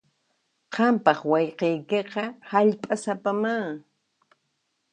[0.73, 3.53] Qampaq wayqiykiqa hallp'asapamá.